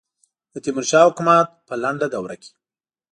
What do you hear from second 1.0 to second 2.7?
حکومت په لنډه دوره کې.